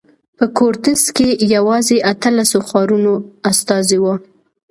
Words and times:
په 0.37 0.45
کورتس 0.57 1.01
کې 1.15 1.29
یوازې 1.55 1.97
اتلسو 2.11 2.57
ښارونو 2.67 3.13
استازي 3.49 3.97
وو. 4.03 4.15